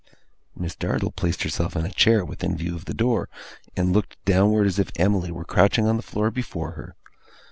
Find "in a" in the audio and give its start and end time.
1.75-1.91